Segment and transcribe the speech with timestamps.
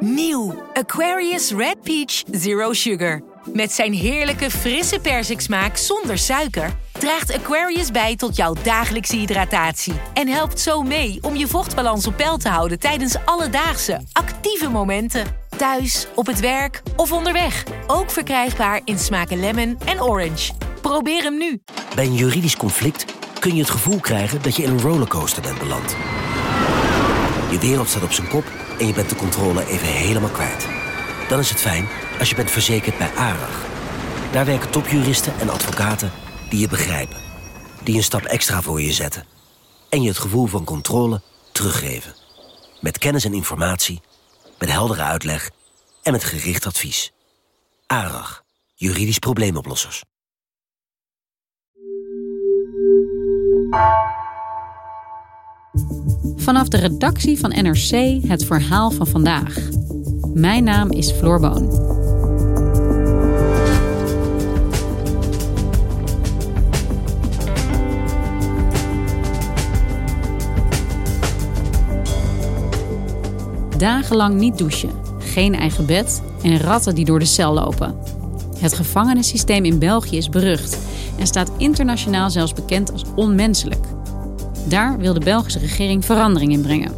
[0.00, 3.22] Nieuw Aquarius Red Peach Zero Sugar.
[3.52, 10.28] Met zijn heerlijke frisse persiksmaak zonder suiker draagt Aquarius bij tot jouw dagelijkse hydratatie en
[10.28, 15.26] helpt zo mee om je vochtbalans op peil te houden tijdens alledaagse actieve momenten.
[15.56, 17.64] Thuis, op het werk of onderweg.
[17.86, 20.52] Ook verkrijgbaar in smaken lemon en orange.
[20.80, 21.62] Probeer hem nu.
[21.94, 23.04] Bij een juridisch conflict
[23.38, 25.96] kun je het gevoel krijgen dat je in een rollercoaster bent beland.
[27.50, 28.44] Je wereld staat op zijn kop
[28.80, 30.66] en je bent de controle even helemaal kwijt.
[31.28, 31.88] Dan is het fijn
[32.18, 33.64] als je bent verzekerd bij ARAG.
[34.32, 36.12] Daar werken topjuristen en advocaten
[36.48, 37.20] die je begrijpen.
[37.82, 39.24] Die een stap extra voor je zetten.
[39.88, 41.20] En je het gevoel van controle
[41.52, 42.14] teruggeven.
[42.80, 44.00] Met kennis en informatie,
[44.58, 45.50] met heldere uitleg
[46.02, 47.12] en met gericht advies.
[47.86, 50.02] ARAG, juridisch probleemoplossers.
[56.36, 59.56] Vanaf de redactie van NRC het verhaal van vandaag.
[60.34, 61.88] Mijn naam is Floor Boon.
[73.78, 77.94] Dagenlang niet douchen, geen eigen bed en ratten die door de cel lopen.
[78.58, 80.78] Het gevangenissysteem in België is berucht
[81.18, 83.86] en staat internationaal zelfs bekend als onmenselijk.
[84.68, 86.92] Daar wil de Belgische regering verandering in brengen.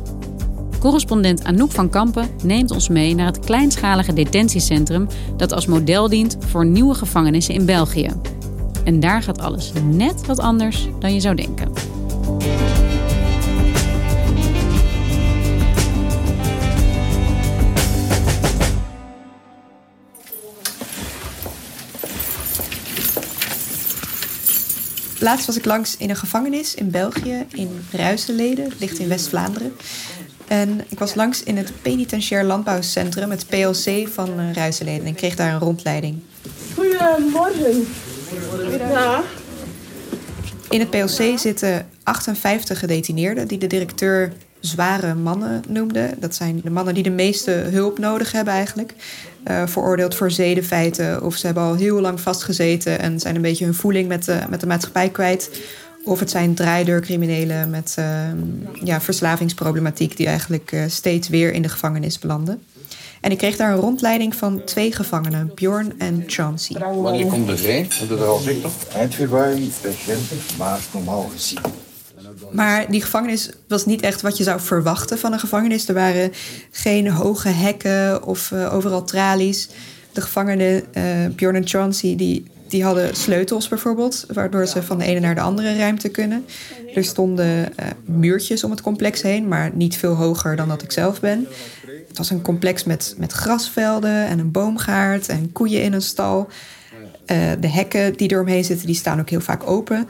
[0.78, 6.36] Correspondent Anouk van Kampen neemt ons mee naar het kleinschalige detentiecentrum dat als model dient
[6.40, 8.10] voor nieuwe gevangenissen in België.
[8.84, 11.71] En daar gaat alles net wat anders dan je zou denken.
[25.22, 29.72] Laatst was ik langs in een gevangenis in België, in Ruiseleden, ligt in West-Vlaanderen.
[30.48, 35.36] En ik was langs in het Penitentiair Landbouwcentrum, het PLC van uh, Ruiseleden, en kreeg
[35.36, 36.18] daar een rondleiding.
[36.74, 37.86] Goedemorgen.
[38.78, 39.22] Ja.
[40.68, 46.10] In het PLC zitten 58 gedetineerden die de directeur zware mannen noemde.
[46.18, 48.94] Dat zijn de mannen die de meeste hulp nodig hebben eigenlijk.
[49.50, 53.64] Uh, veroordeeld voor zedenfeiten of ze hebben al heel lang vastgezeten en zijn een beetje
[53.64, 55.50] hun voeling met de, met de maatschappij kwijt.
[56.04, 58.06] Of het zijn draaideurcriminelen met uh,
[58.84, 62.62] ja, verslavingsproblematiek die eigenlijk uh, steeds weer in de gevangenis belanden.
[63.20, 66.80] En ik kreeg daar een rondleiding van twee gevangenen, Bjorn en Chauncey.
[66.80, 68.72] Wanneer komt de er al zicht op?
[68.94, 70.18] Eind februari begin
[70.58, 71.58] maart normaal gezien.
[72.52, 75.88] Maar die gevangenis was niet echt wat je zou verwachten van een gevangenis.
[75.88, 76.32] Er waren
[76.70, 79.68] geen hoge hekken of uh, overal tralies.
[80.12, 81.04] De gevangenen, uh,
[81.36, 84.26] Bjorn en Chauncey, die, die hadden sleutels bijvoorbeeld...
[84.32, 86.44] waardoor ze van de ene naar de andere ruimte kunnen.
[86.94, 90.92] Er stonden uh, muurtjes om het complex heen, maar niet veel hoger dan dat ik
[90.92, 91.46] zelf ben.
[92.08, 96.48] Het was een complex met, met grasvelden en een boomgaard en koeien in een stal.
[97.60, 100.08] de hekken die eromheen zitten, die staan ook heel vaak open...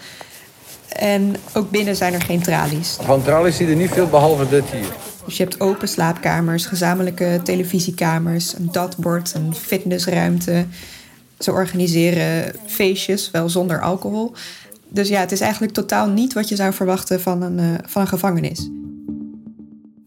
[0.97, 2.97] En ook binnen zijn er geen tralies.
[3.01, 4.93] Van tralies zie je er niet veel behalve dit hier.
[5.25, 10.65] Dus je hebt open slaapkamers, gezamenlijke televisiekamers, een datbord, een fitnessruimte.
[11.39, 14.33] Ze organiseren feestjes, wel zonder alcohol.
[14.89, 18.03] Dus ja, het is eigenlijk totaal niet wat je zou verwachten van een, uh, van
[18.03, 18.69] een gevangenis.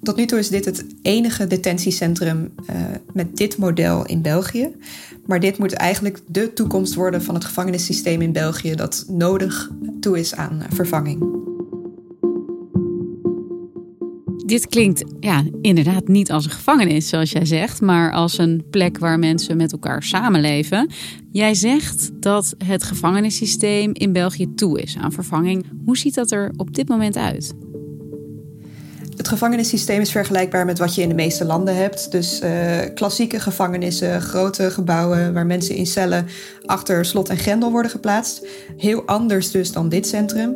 [0.06, 2.76] Tot nu toe is dit het enige detentiecentrum uh,
[3.14, 4.76] met dit model in België.
[5.26, 10.20] Maar dit moet eigenlijk de toekomst worden van het gevangenissysteem in België dat nodig toe
[10.20, 11.44] is aan uh, vervanging.
[14.46, 18.98] Dit klinkt ja, inderdaad niet als een gevangenis, zoals jij zegt, maar als een plek
[18.98, 20.90] waar mensen met elkaar samenleven.
[21.32, 25.66] Jij zegt dat het gevangenissysteem in België toe is aan vervanging.
[25.86, 27.65] Hoe ziet dat er op dit moment uit?
[29.18, 32.12] Het gevangenissysteem is vergelijkbaar met wat je in de meeste landen hebt.
[32.12, 32.50] Dus uh,
[32.94, 36.28] klassieke gevangenissen, grote gebouwen waar mensen in cellen
[36.66, 38.48] achter slot en grendel worden geplaatst.
[38.78, 40.56] Heel anders dus dan dit centrum.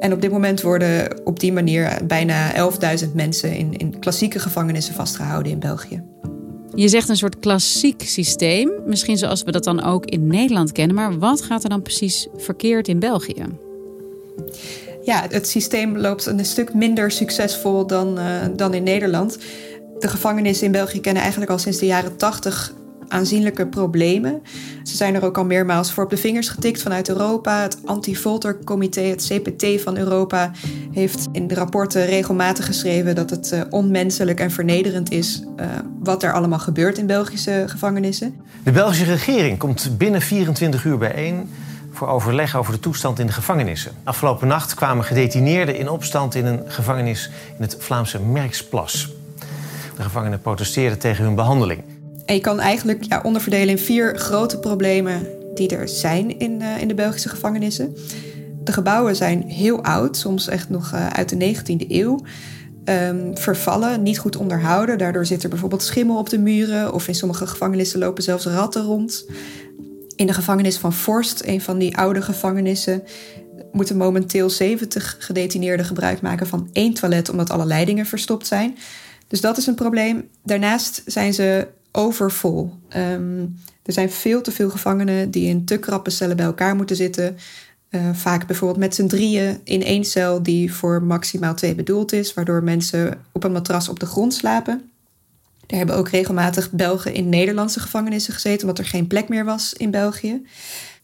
[0.00, 2.70] En op dit moment worden op die manier bijna
[3.04, 6.02] 11.000 mensen in, in klassieke gevangenissen vastgehouden in België.
[6.74, 10.96] Je zegt een soort klassiek systeem, misschien zoals we dat dan ook in Nederland kennen.
[10.96, 13.44] Maar wat gaat er dan precies verkeerd in België?
[15.06, 18.24] Ja, het systeem loopt een stuk minder succesvol dan, uh,
[18.56, 19.38] dan in Nederland.
[19.98, 22.72] De gevangenissen in België kennen eigenlijk al sinds de jaren 80
[23.08, 24.42] aanzienlijke problemen.
[24.82, 27.62] Ze zijn er ook al meermaals voor op de vingers getikt vanuit Europa.
[27.62, 30.50] Het Anti-Folter-comité, het CPT van Europa,
[30.92, 35.66] heeft in de rapporten regelmatig geschreven dat het uh, onmenselijk en vernederend is uh,
[36.00, 38.34] wat er allemaal gebeurt in Belgische gevangenissen.
[38.64, 41.48] De Belgische regering komt binnen 24 uur bijeen
[41.96, 43.92] voor overleg over de toestand in de gevangenissen.
[44.04, 49.12] Afgelopen nacht kwamen gedetineerden in opstand in een gevangenis in het Vlaamse Merksplas.
[49.96, 51.82] De gevangenen protesteerden tegen hun behandeling.
[52.26, 56.80] En je kan eigenlijk ja, onderverdelen in vier grote problemen die er zijn in, uh,
[56.80, 57.96] in de Belgische gevangenissen.
[58.64, 62.20] De gebouwen zijn heel oud, soms echt nog uh, uit de 19e eeuw.
[62.84, 64.98] Um, vervallen, niet goed onderhouden.
[64.98, 66.92] Daardoor zit er bijvoorbeeld schimmel op de muren.
[66.92, 69.26] Of in sommige gevangenissen lopen zelfs ratten rond.
[70.16, 73.02] In de gevangenis van Forst, een van die oude gevangenissen,
[73.72, 78.76] moeten momenteel 70 gedetineerden gebruik maken van één toilet omdat alle leidingen verstopt zijn.
[79.28, 80.28] Dus dat is een probleem.
[80.42, 82.72] Daarnaast zijn ze overvol.
[82.96, 86.96] Um, er zijn veel te veel gevangenen die in te krappe cellen bij elkaar moeten
[86.96, 87.36] zitten.
[87.90, 92.34] Uh, vaak bijvoorbeeld met z'n drieën in één cel die voor maximaal twee bedoeld is,
[92.34, 94.90] waardoor mensen op een matras op de grond slapen.
[95.66, 99.72] Er hebben ook regelmatig Belgen in Nederlandse gevangenissen gezeten, omdat er geen plek meer was
[99.72, 100.42] in België.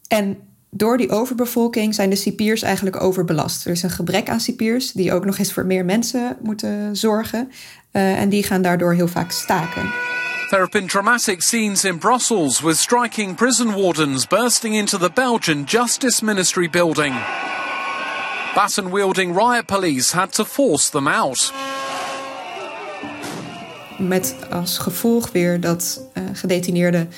[0.08, 0.36] En
[0.70, 3.64] door die overbevolking zijn de cipiers eigenlijk overbelast.
[3.64, 7.50] Er is een gebrek aan cipiers die ook nog eens voor meer mensen moeten zorgen.
[7.92, 9.82] Uh, en die gaan daardoor heel vaak staken.
[10.48, 15.64] There have been dramatic scenes in Brussels with striking prison wardens bursting into the Belgian
[15.64, 17.14] Justice Ministry building.
[18.54, 21.52] Baton wielding riot police had to force them out.
[24.08, 27.08] Met als gevolg weer dat uh, gedetineerden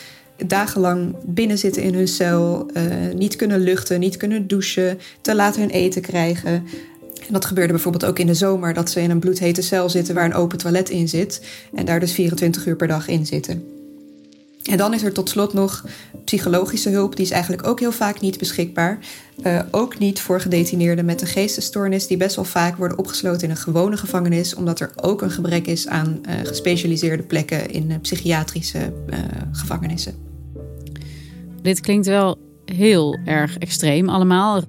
[0.47, 5.57] dagenlang binnen zitten in hun cel, uh, niet kunnen luchten, niet kunnen douchen, te laat
[5.57, 6.53] hun eten krijgen.
[7.27, 10.15] En dat gebeurde bijvoorbeeld ook in de zomer, dat ze in een bloedhete cel zitten
[10.15, 13.84] waar een open toilet in zit en daar dus 24 uur per dag in zitten.
[14.71, 15.85] En dan is er tot slot nog
[16.25, 18.99] psychologische hulp, die is eigenlijk ook heel vaak niet beschikbaar.
[19.47, 23.51] Uh, ook niet voor gedetineerden met een geestesstoornis, die best wel vaak worden opgesloten in
[23.51, 27.97] een gewone gevangenis, omdat er ook een gebrek is aan uh, gespecialiseerde plekken in uh,
[28.01, 28.93] psychiatrische
[29.53, 30.15] gevangenissen.
[31.63, 34.63] Dit klinkt wel heel erg extreem allemaal.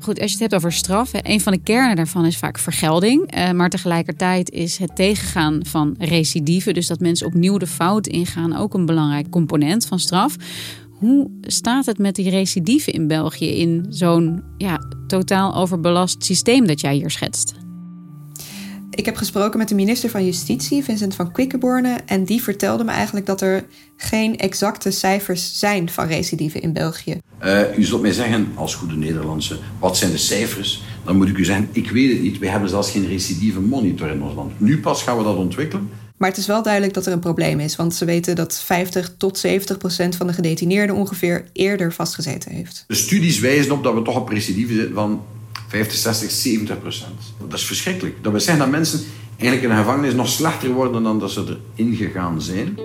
[0.00, 3.36] Goed, als je het hebt over straffen, een van de kernen daarvan is vaak vergelding.
[3.36, 8.56] Uh, maar tegelijkertijd is het tegengaan van recidive, dus dat mensen opnieuw de fout ingaan,
[8.56, 10.36] ook een belangrijk component van straf.
[10.90, 16.80] Hoe staat het met die recidive in België in zo'n ja, totaal overbelast systeem dat
[16.80, 17.67] jij hier schetst?
[18.98, 21.98] Ik heb gesproken met de minister van Justitie, Vincent van Quickenborne.
[22.06, 23.64] En die vertelde me eigenlijk dat er
[23.96, 27.18] geen exacte cijfers zijn van recidive in België.
[27.44, 30.82] Uh, u zult mij zeggen, als goede Nederlandse, wat zijn de cijfers?
[31.04, 32.38] Dan moet ik u zeggen, ik weet het niet.
[32.38, 34.60] We hebben zelfs geen recidive monitor in ons land.
[34.60, 35.90] Nu pas gaan we dat ontwikkelen.
[36.16, 37.76] Maar het is wel duidelijk dat er een probleem is.
[37.76, 42.84] Want ze weten dat 50 tot 70 procent van de gedetineerden ongeveer eerder vastgezeten heeft.
[42.86, 45.22] De studies wijzen op dat we toch op recidive zitten van
[45.68, 47.20] 50, 60, 70 procent.
[47.48, 48.22] Dat is verschrikkelijk.
[48.22, 49.00] Dat we zeggen dat mensen
[49.38, 52.78] eigenlijk in de gevangenis nog slechter worden dan dat ze erin gegaan zijn.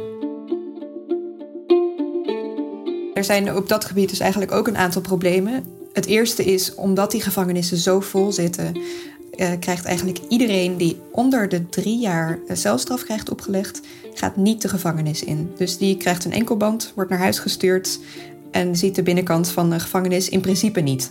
[3.14, 5.64] Er zijn op dat gebied dus eigenlijk ook een aantal problemen.
[5.94, 11.50] Het eerste is, omdat die gevangenissen zo vol zitten, uh, krijgt eigenlijk iedereen die onder
[11.50, 13.82] de drie jaar celstraf krijgt opgelegd,
[14.14, 15.52] gaat niet de gevangenis in.
[15.58, 18.00] Dus die krijgt een enkelband, wordt naar huis gestuurd
[18.52, 21.10] en ziet de binnenkant van de gevangenis in principe niet.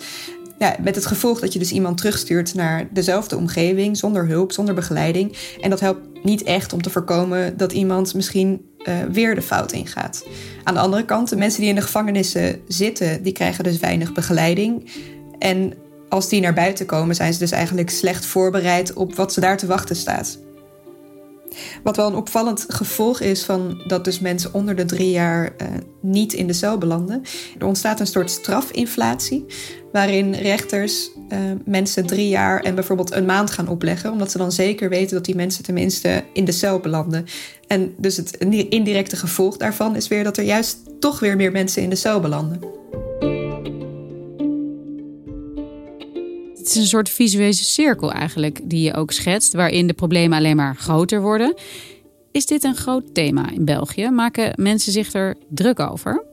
[0.63, 4.75] Ja, met het gevolg dat je dus iemand terugstuurt naar dezelfde omgeving, zonder hulp, zonder
[4.75, 5.37] begeleiding.
[5.61, 9.73] En dat helpt niet echt om te voorkomen dat iemand misschien uh, weer de fout
[9.73, 10.27] ingaat.
[10.65, 14.13] Aan de andere kant, de mensen die in de gevangenissen zitten, die krijgen dus weinig
[14.13, 14.91] begeleiding.
[15.39, 15.75] En
[16.09, 19.57] als die naar buiten komen, zijn ze dus eigenlijk slecht voorbereid op wat ze daar
[19.57, 20.39] te wachten staat.
[21.83, 25.69] Wat wel een opvallend gevolg is van dat dus mensen onder de drie jaar uh,
[26.01, 27.23] niet in de cel belanden.
[27.59, 29.47] Er ontstaat een soort strafinflatie,
[29.93, 34.53] waarin rechters uh, mensen drie jaar en bijvoorbeeld een maand gaan opleggen, omdat ze dan
[34.53, 37.25] zeker weten dat die mensen tenminste in de cel belanden.
[37.67, 38.37] En dus het
[38.69, 42.21] indirecte gevolg daarvan is weer dat er juist toch weer meer mensen in de cel
[42.21, 42.61] belanden.
[46.63, 50.57] Het is een soort visuele cirkel eigenlijk die je ook schetst, waarin de problemen alleen
[50.57, 51.55] maar groter worden.
[52.33, 54.11] Is dit een groot thema in België?
[54.11, 56.25] Maken mensen zich er druk over?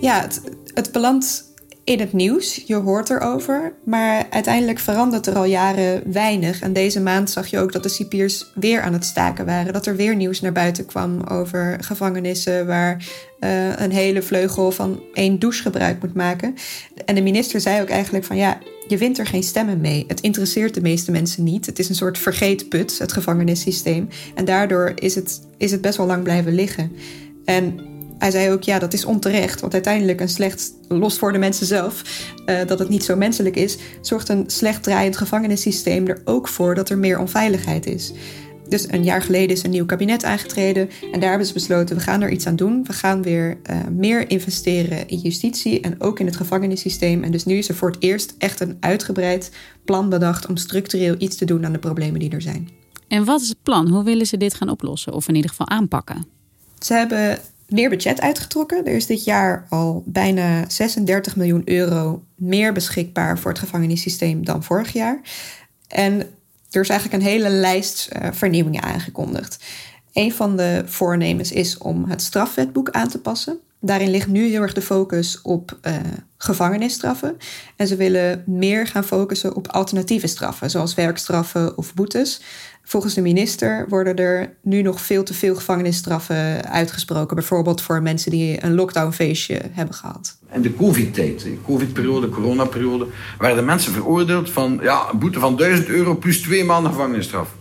[0.00, 0.42] Ja, het,
[0.74, 1.53] het belandt
[1.84, 2.62] in het nieuws.
[2.66, 3.72] Je hoort erover.
[3.84, 6.60] Maar uiteindelijk verandert er al jaren weinig.
[6.60, 9.72] En deze maand zag je ook dat de cipiers weer aan het staken waren.
[9.72, 13.06] Dat er weer nieuws naar buiten kwam over gevangenissen waar
[13.40, 16.54] uh, een hele vleugel van één douche gebruik moet maken.
[17.04, 20.04] En de minister zei ook eigenlijk van ja, je wint er geen stemmen mee.
[20.08, 21.66] Het interesseert de meeste mensen niet.
[21.66, 24.08] Het is een soort vergeetput, het gevangenissysteem.
[24.34, 26.92] En daardoor is het, is het best wel lang blijven liggen.
[27.44, 29.60] En hij zei ook, ja, dat is onterecht.
[29.60, 32.02] Want uiteindelijk een slecht, los voor de mensen zelf,
[32.46, 36.74] uh, dat het niet zo menselijk is, zorgt een slecht draaiend gevangenissysteem er ook voor
[36.74, 38.12] dat er meer onveiligheid is.
[38.68, 42.02] Dus een jaar geleden is een nieuw kabinet aangetreden en daar hebben ze besloten, we
[42.02, 42.84] gaan er iets aan doen.
[42.84, 47.22] We gaan weer uh, meer investeren in justitie en ook in het gevangenissysteem.
[47.22, 49.50] En dus nu is er voor het eerst echt een uitgebreid
[49.84, 52.68] plan bedacht om structureel iets te doen aan de problemen die er zijn.
[53.08, 53.88] En wat is het plan?
[53.88, 56.26] Hoe willen ze dit gaan oplossen of in ieder geval aanpakken?
[56.78, 57.38] Ze hebben
[57.74, 58.86] meer budget uitgetrokken.
[58.86, 64.62] Er is dit jaar al bijna 36 miljoen euro meer beschikbaar voor het gevangenissysteem dan
[64.62, 65.20] vorig jaar.
[65.88, 66.20] En
[66.70, 69.64] er is eigenlijk een hele lijst uh, vernieuwingen aangekondigd.
[70.12, 73.58] Een van de voornemens is om het strafwetboek aan te passen.
[73.80, 75.96] Daarin ligt nu heel erg de focus op uh,
[76.36, 77.36] gevangenisstraffen.
[77.76, 82.40] En ze willen meer gaan focussen op alternatieve straffen, zoals werkstraffen of boetes.
[82.86, 87.36] Volgens de minister worden er nu nog veel te veel gevangenisstraffen uitgesproken.
[87.36, 90.38] Bijvoorbeeld voor mensen die een lockdownfeestje hebben gehad.
[90.48, 93.06] En de covid-tijd, de covid-periode, coronaperiode,
[93.38, 97.54] werden mensen veroordeeld van ja, een boete van 1000 euro plus twee maanden gevangenisstraf.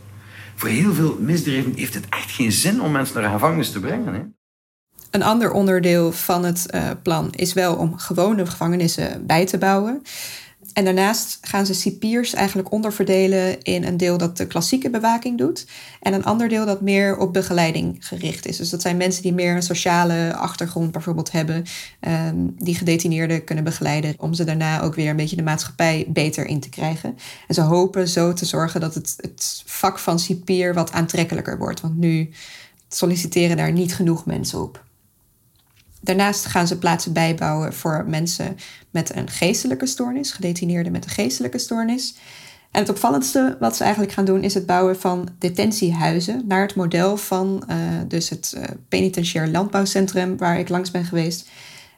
[0.56, 3.80] Voor heel veel misdrijven heeft het echt geen zin om mensen naar de gevangenis te
[3.80, 4.14] brengen.
[4.14, 4.22] Hè?
[5.12, 10.02] Een ander onderdeel van het uh, plan is wel om gewone gevangenissen bij te bouwen.
[10.74, 15.66] En daarnaast gaan ze cipiers eigenlijk onderverdelen in een deel dat de klassieke bewaking doet.
[16.02, 18.58] En een ander deel dat meer op begeleiding gericht is.
[18.58, 21.64] Dus dat zijn mensen die meer een sociale achtergrond bijvoorbeeld hebben.
[22.00, 24.16] Um, die gedetineerden kunnen begeleiden.
[24.18, 27.18] Om ze daarna ook weer een beetje de maatschappij beter in te krijgen.
[27.48, 31.82] En ze hopen zo te zorgen dat het, het vak van cipier wat aantrekkelijker wordt.
[31.82, 32.30] Want nu
[32.88, 34.84] solliciteren daar niet genoeg mensen op.
[36.04, 38.58] Daarnaast gaan ze plaatsen bijbouwen voor mensen
[38.92, 42.16] met een geestelijke stoornis, gedetineerden met een geestelijke stoornis.
[42.72, 46.76] En het opvallendste wat ze eigenlijk gaan doen is het bouwen van detentiehuizen naar het
[46.76, 47.76] model van uh,
[48.08, 51.50] dus het uh, penitentiair landbouwcentrum waar ik langs ben geweest.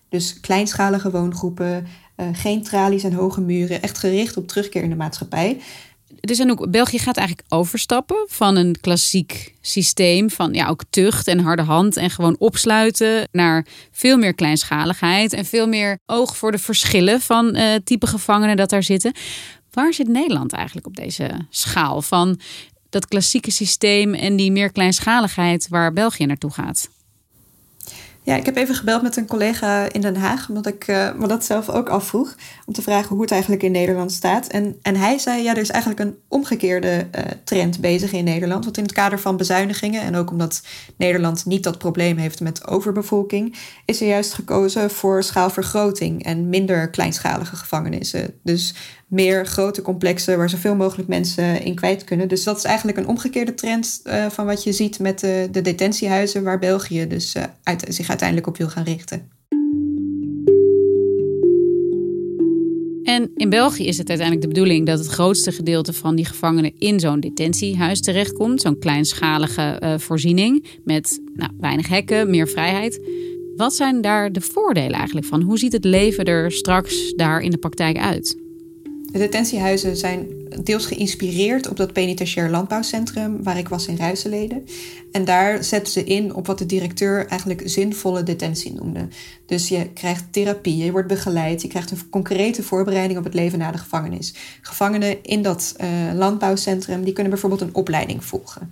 [0.09, 4.95] Dus kleinschalige woongroepen, uh, geen tralies en hoge muren, echt gericht op terugkeer in de
[4.95, 5.61] maatschappij
[6.07, 11.61] dus België gaat eigenlijk overstappen van een klassiek systeem van ja, ook tucht en harde
[11.61, 17.21] hand en gewoon opsluiten naar veel meer kleinschaligheid en veel meer oog voor de verschillen
[17.21, 19.13] van uh, type gevangenen dat daar zitten.
[19.71, 22.39] Waar zit Nederland eigenlijk op deze schaal van
[22.89, 26.89] dat klassieke systeem en die meer kleinschaligheid waar België naartoe gaat?
[28.25, 31.27] Ja, ik heb even gebeld met een collega in Den Haag, omdat ik uh, me
[31.27, 32.35] dat zelf ook afvroeg.
[32.65, 34.47] Om te vragen hoe het eigenlijk in Nederland staat.
[34.47, 38.63] En, en hij zei, ja, er is eigenlijk een omgekeerde uh, trend bezig in Nederland.
[38.63, 40.61] Want in het kader van bezuinigingen, en ook omdat
[40.97, 43.55] Nederland niet dat probleem heeft met overbevolking,
[43.85, 48.33] is er juist gekozen voor schaalvergroting en minder kleinschalige gevangenissen.
[48.43, 48.73] Dus
[49.07, 52.27] meer grote complexen waar zoveel mogelijk mensen in kwijt kunnen.
[52.27, 55.61] Dus dat is eigenlijk een omgekeerde trend uh, van wat je ziet met de, de
[55.61, 57.33] detentiehuizen, waar België dus
[57.63, 59.35] uit, zich uiteindelijk op wil gaan richten.
[63.05, 66.73] En in België is het uiteindelijk de bedoeling dat het grootste gedeelte van die gevangenen
[66.77, 68.61] in zo'n detentiehuis terechtkomt.
[68.61, 73.01] Zo'n kleinschalige uh, voorziening met nou, weinig hekken, meer vrijheid.
[73.55, 75.41] Wat zijn daar de voordelen eigenlijk van?
[75.41, 78.44] Hoe ziet het leven er straks daar in de praktijk uit?
[79.15, 80.27] De detentiehuizen zijn
[80.63, 84.65] deels geïnspireerd op dat penitentiair landbouwcentrum waar ik was in Ruiseleden.
[85.11, 89.07] En daar zetten ze in op wat de directeur eigenlijk zinvolle detentie noemde.
[89.45, 93.59] Dus je krijgt therapie, je wordt begeleid, je krijgt een concrete voorbereiding op het leven
[93.59, 94.33] na de gevangenis.
[94.61, 98.71] Gevangenen in dat uh, landbouwcentrum die kunnen bijvoorbeeld een opleiding volgen.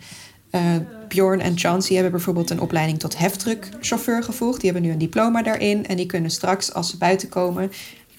[0.56, 0.62] Uh,
[1.08, 4.62] Bjorn en Chauncey hebben bijvoorbeeld een opleiding tot heftruckchauffeur gevolgd.
[4.62, 7.72] Die hebben nu een diploma daarin en die kunnen straks, als ze buiten komen,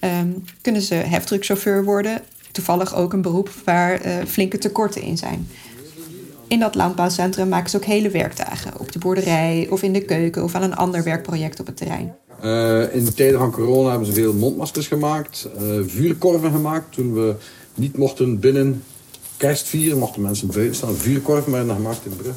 [0.05, 2.21] um, kunnen ze heftruckchauffeur worden.
[2.51, 5.47] Toevallig ook een beroep waar uh, flinke tekorten in zijn.
[6.47, 8.79] In dat landbouwcentrum maken ze ook hele werkdagen.
[8.79, 12.15] Op de boerderij of in de keuken of aan een ander werkproject op het terrein.
[12.43, 15.49] Uh, in de tijden van corona hebben ze veel mondmaskers gemaakt.
[15.61, 16.93] Uh, vuurkorven gemaakt.
[16.93, 17.35] Toen we
[17.75, 18.83] niet mochten binnen
[19.37, 20.95] kerst vieren, mochten mensen buiten staan.
[20.95, 22.35] Vuurkorven werden gemaakt in de brug.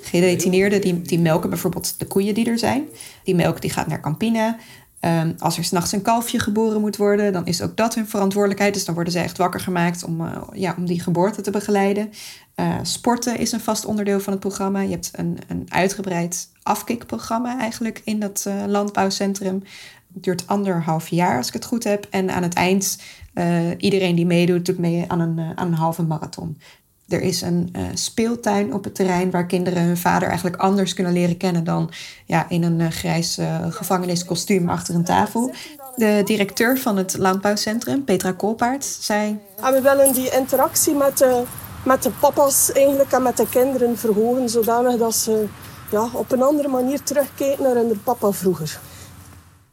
[0.00, 2.88] Gedetineerden die, die melken bijvoorbeeld de koeien die er zijn.
[3.24, 4.58] Die melk die gaat naar Campina.
[5.04, 8.74] Um, als er s'nachts een kalfje geboren moet worden, dan is ook dat hun verantwoordelijkheid.
[8.74, 12.10] Dus dan worden ze echt wakker gemaakt om, uh, ja, om die geboorte te begeleiden.
[12.56, 14.80] Uh, sporten is een vast onderdeel van het programma.
[14.80, 19.62] Je hebt een, een uitgebreid afkikprogramma eigenlijk in dat uh, landbouwcentrum.
[20.14, 22.06] Het duurt anderhalf jaar als ik het goed heb.
[22.10, 22.98] En aan het eind,
[23.78, 26.58] iedereen die meedoet, doet mee aan een, aan een halve marathon.
[27.14, 31.12] Er is een uh, speeltuin op het terrein waar kinderen hun vader eigenlijk anders kunnen
[31.12, 31.90] leren kennen dan
[32.24, 35.52] ja, in een uh, grijs uh, gevangeniskostuum achter een tafel.
[35.96, 39.38] De directeur van het landbouwcentrum, Petra Koolpaard, zei...
[39.62, 41.42] En we willen die interactie met de,
[41.84, 45.46] met de papa's eigenlijk en met de kinderen verhogen, zodanig dat ze
[45.90, 48.80] ja, op een andere manier terugkijken naar hun papa vroeger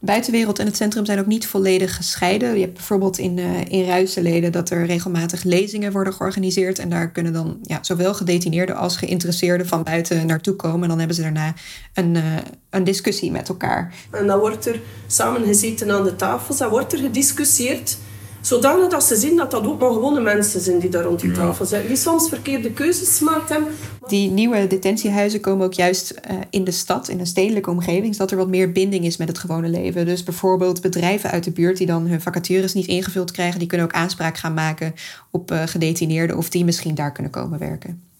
[0.02, 2.54] buitenwereld en het centrum zijn ook niet volledig gescheiden.
[2.54, 6.80] Je hebt bijvoorbeeld in, uh, in dat er regelmatig lezingen worden georganiseerd.
[6.80, 10.82] En daar kunnen dan ja, zowel gedetineerden als geïnteresseerden van buiten naartoe komen.
[10.82, 11.54] En dan hebben ze daarna
[11.94, 12.24] een, uh,
[12.70, 13.94] een discussie met elkaar.
[14.12, 17.98] En dan wordt er samen gezeten aan de tafels, dan wordt er gediscussieerd.
[18.42, 21.32] Zodanig dat ze zien dat dat ook maar gewone mensen zijn die daar rond die
[21.32, 21.88] tafel zitten.
[21.88, 23.74] Die soms verkeerde keuzes gemaakt hebben.
[24.08, 28.32] Die nieuwe detentiehuizen komen ook juist uh, in de stad, in een stedelijke omgeving, zodat
[28.32, 30.06] er wat meer binding is met het gewone leven.
[30.06, 33.88] Dus bijvoorbeeld bedrijven uit de buurt die dan hun vacatures niet ingevuld krijgen, die kunnen
[33.88, 34.94] ook aanspraak gaan maken
[35.32, 38.11] op uh, gedetineerden of die misschien daar kunnen komen werken.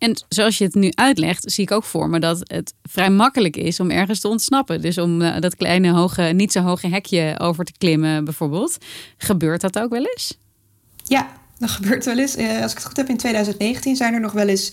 [0.00, 3.56] En zoals je het nu uitlegt, zie ik ook voor me dat het vrij makkelijk
[3.56, 4.80] is om ergens te ontsnappen.
[4.80, 8.78] Dus om uh, dat kleine, hoge, niet zo hoge hekje over te klimmen, bijvoorbeeld.
[9.16, 10.38] Gebeurt dat ook wel eens?
[11.04, 11.28] Ja,
[11.58, 12.36] dat gebeurt wel eens.
[12.36, 14.72] Uh, als ik het goed heb, in 2019 zijn er nog wel eens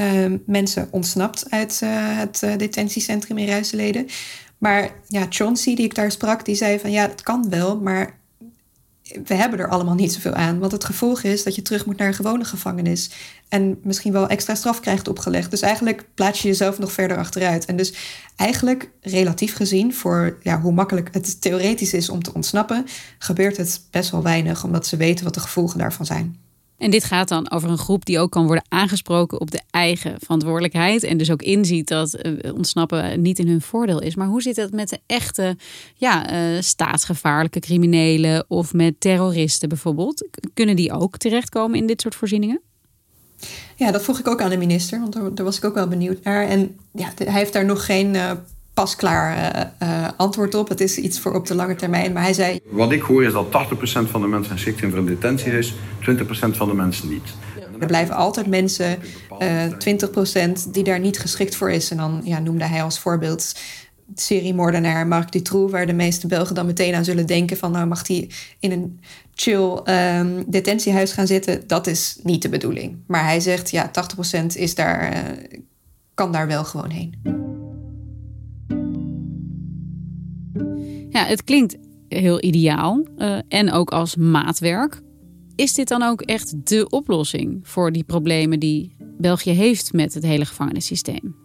[0.00, 4.06] uh, mensen ontsnapt uit uh, het detentiecentrum in Ruiseleden.
[4.58, 8.18] Maar ja, Chauncey, die ik daar sprak, die zei van ja, dat kan wel, maar
[9.24, 10.58] we hebben er allemaal niet zoveel aan.
[10.58, 13.10] Want het gevolg is dat je terug moet naar een gewone gevangenis.
[13.48, 15.50] En misschien wel extra straf krijgt opgelegd.
[15.50, 17.64] Dus eigenlijk plaats je jezelf nog verder achteruit.
[17.64, 17.94] En dus
[18.36, 22.86] eigenlijk relatief gezien, voor ja, hoe makkelijk het theoretisch is om te ontsnappen,
[23.18, 26.45] gebeurt het best wel weinig, omdat ze weten wat de gevolgen daarvan zijn.
[26.78, 30.14] En dit gaat dan over een groep die ook kan worden aangesproken op de eigen
[30.20, 31.02] verantwoordelijkheid.
[31.02, 34.14] En dus ook inziet dat eh, ontsnappen niet in hun voordeel is.
[34.14, 35.56] Maar hoe zit het met de echte
[35.94, 40.28] ja, uh, staatsgevaarlijke criminelen of met terroristen bijvoorbeeld?
[40.54, 42.60] Kunnen die ook terechtkomen in dit soort voorzieningen?
[43.76, 46.22] Ja, dat vroeg ik ook aan de minister, want daar, was ik ook wel benieuwd
[46.22, 46.48] naar.
[46.48, 48.30] En ja, hij heeft daar nog geen uh,
[48.76, 50.68] pasklaar uh, antwoord op.
[50.68, 52.12] Het is iets voor op de lange termijn.
[52.12, 52.60] Maar hij zei.
[52.70, 53.48] Wat ik hoor is dat 80%
[54.10, 55.72] van de mensen geschikt zijn voor een detentie 20%
[56.50, 57.34] van de mensen niet.
[57.80, 58.98] Er blijven altijd mensen,
[59.38, 59.62] uh,
[60.58, 61.90] 20% die daar niet geschikt voor is.
[61.90, 63.54] En dan ja, noemde hij als voorbeeld
[64.14, 68.08] seriemoordenaar Marc Dutroux, waar de meeste Belgen dan meteen aan zullen denken van nou mag
[68.08, 68.30] hij
[68.60, 69.00] in een
[69.34, 71.66] chill um, detentiehuis gaan zitten.
[71.66, 72.96] Dat is niet de bedoeling.
[73.06, 73.90] Maar hij zegt ja,
[74.42, 75.24] 80% is daar,
[76.14, 77.55] kan daar wel gewoon heen.
[81.16, 81.76] Ja, het klinkt
[82.08, 85.00] heel ideaal uh, en ook als maatwerk.
[85.54, 90.22] Is dit dan ook echt de oplossing voor die problemen die België heeft met het
[90.22, 91.36] hele gevangenissysteem?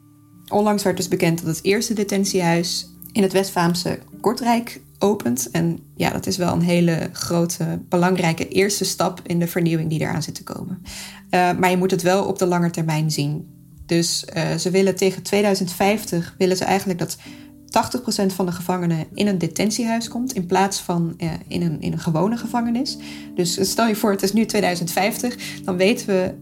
[0.47, 5.49] Onlangs werd dus bekend dat het eerste detentiehuis in het West-Vlaamse Kortrijk opent.
[5.51, 9.99] En ja, dat is wel een hele grote, belangrijke eerste stap in de vernieuwing die
[9.99, 10.81] eraan zit te komen.
[10.83, 13.47] Uh, maar je moet het wel op de lange termijn zien.
[13.85, 17.17] Dus uh, ze willen tegen 2050 willen ze eigenlijk dat
[17.71, 21.91] 80% van de gevangenen in een detentiehuis komt in plaats van uh, in, een, in
[21.91, 22.97] een gewone gevangenis.
[23.35, 26.33] Dus stel je voor, het is nu 2050, dan weten we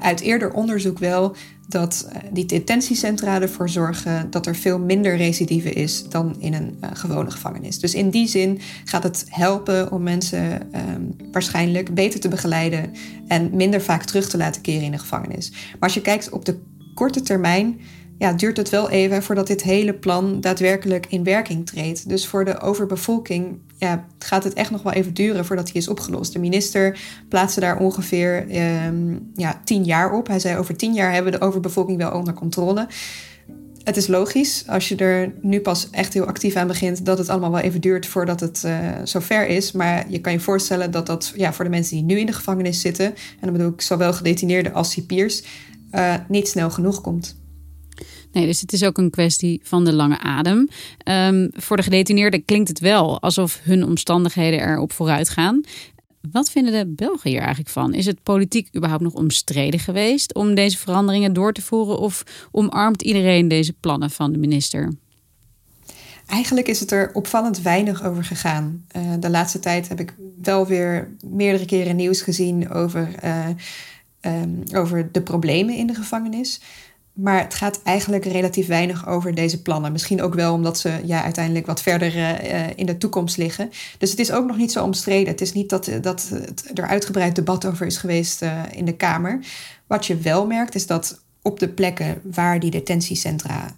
[0.00, 1.36] uit eerder onderzoek wel
[1.68, 7.30] dat die detentiecentra ervoor zorgen dat er veel minder recidive is dan in een gewone
[7.30, 7.78] gevangenis.
[7.78, 12.90] Dus in die zin gaat het helpen om mensen um, waarschijnlijk beter te begeleiden
[13.28, 15.50] en minder vaak terug te laten keren in de gevangenis.
[15.50, 16.58] Maar als je kijkt op de
[16.94, 17.80] korte termijn,
[18.22, 22.08] ja, duurt het wel even voordat dit hele plan daadwerkelijk in werking treedt.
[22.08, 25.88] Dus voor de overbevolking ja, gaat het echt nog wel even duren voordat die is
[25.88, 26.32] opgelost.
[26.32, 28.46] De minister plaatste daar ongeveer
[28.86, 30.26] um, ja, tien jaar op.
[30.26, 32.86] Hij zei over tien jaar hebben we de overbevolking wel onder controle.
[33.84, 37.28] Het is logisch, als je er nu pas echt heel actief aan begint, dat het
[37.28, 39.72] allemaal wel even duurt voordat het uh, zover is.
[39.72, 42.32] Maar je kan je voorstellen dat dat ja, voor de mensen die nu in de
[42.32, 45.42] gevangenis zitten, en dan bedoel ik zowel gedetineerden als cipiers,
[45.92, 47.40] uh, niet snel genoeg komt.
[48.32, 50.68] Nee, dus het is ook een kwestie van de lange adem.
[51.04, 55.60] Um, voor de gedetineerden klinkt het wel alsof hun omstandigheden erop vooruit gaan.
[56.30, 57.94] Wat vinden de Belgen hier eigenlijk van?
[57.94, 61.98] Is het politiek überhaupt nog omstreden geweest om deze veranderingen door te voeren?
[61.98, 64.92] Of omarmt iedereen deze plannen van de minister?
[66.26, 68.84] Eigenlijk is het er opvallend weinig over gegaan.
[68.96, 73.48] Uh, de laatste tijd heb ik wel weer meerdere keren nieuws gezien over, uh,
[74.20, 76.60] um, over de problemen in de gevangenis.
[77.12, 79.92] Maar het gaat eigenlijk relatief weinig over deze plannen.
[79.92, 83.70] Misschien ook wel omdat ze ja, uiteindelijk wat verder uh, in de toekomst liggen.
[83.98, 85.28] Dus het is ook nog niet zo omstreden.
[85.28, 86.32] Het is niet dat, dat
[86.74, 89.44] er uitgebreid debat over is geweest in de Kamer.
[89.86, 93.74] Wat je wel merkt is dat op de plekken waar die detentiecentra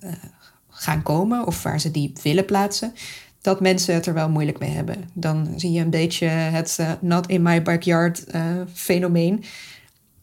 [0.71, 1.47] gaan komen...
[1.47, 2.95] of waar ze die willen plaatsen...
[3.41, 4.97] dat mensen het er wel moeilijk mee hebben.
[5.13, 8.25] Dan zie je een beetje het not in my backyard
[8.73, 9.45] fenomeen.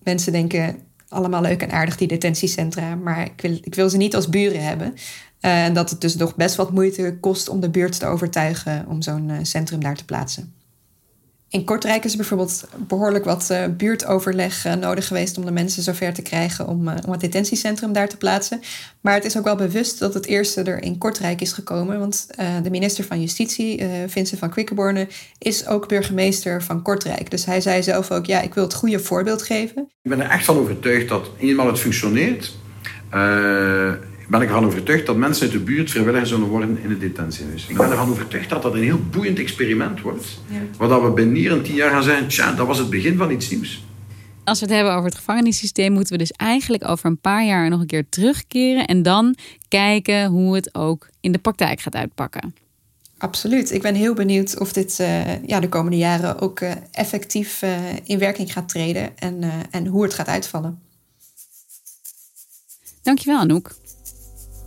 [0.03, 0.75] Mensen denken
[1.11, 2.95] allemaal leuk en aardig, die detentiecentra.
[2.95, 4.93] Maar ik wil, ik wil ze niet als buren hebben.
[5.41, 8.85] Uh, en dat het dus nog best wat moeite kost om de buurt te overtuigen
[8.87, 10.53] om zo'n uh, centrum daar te plaatsen.
[11.51, 16.13] In Kortrijk is bijvoorbeeld behoorlijk wat uh, buurtoverleg uh, nodig geweest om de mensen zover
[16.13, 18.61] te krijgen om, uh, om het detentiecentrum daar te plaatsen.
[19.01, 21.99] Maar het is ook wel bewust dat het eerste er in Kortrijk is gekomen.
[21.99, 22.27] Want
[22.63, 27.31] de minister van Justitie, Vincent van Quickenborne, is ook burgemeester van Kortrijk.
[27.31, 29.89] Dus hij zei zelf ook, ja, ik wil het goede voorbeeld geven.
[30.01, 32.55] Ik ben er echt van overtuigd dat eenmaal het functioneert,
[34.31, 37.67] ben ik ervan overtuigd dat mensen uit de buurt vrijwilliger zullen worden in het detentiehuis.
[37.67, 40.41] Ik ben ervan overtuigd dat dat een heel boeiend experiment wordt.
[40.47, 40.87] Ja.
[40.87, 43.31] Waar we binnen hier een tien jaar gaan zeggen, tja, dat was het begin van
[43.31, 43.83] iets nieuws.
[44.43, 47.69] Als we het hebben over het gevangenissysteem, moeten we dus eigenlijk over een paar jaar
[47.69, 49.35] nog een keer terugkeren en dan
[49.67, 52.55] kijken hoe het ook in de praktijk gaat uitpakken.
[53.17, 53.71] Absoluut.
[53.71, 57.71] Ik ben heel benieuwd of dit uh, ja, de komende jaren ook uh, effectief uh,
[58.03, 60.79] in werking gaat treden en, en hoe het gaat uitvallen.
[63.01, 63.79] Dankjewel, Anouk.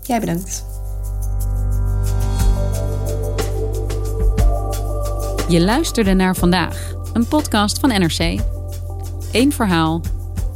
[0.07, 0.65] Jij bedankt.
[5.49, 8.41] Je luisterde naar vandaag, een podcast van NRC.
[9.33, 10.01] Eén verhaal,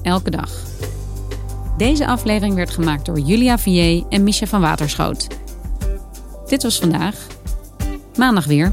[0.03, 0.51] elke dag.
[1.77, 5.27] Deze aflevering werd gemaakt door Julia Vier en Misha van Waterschoot.
[6.47, 7.27] Dit was vandaag.
[8.17, 8.73] Maandag weer.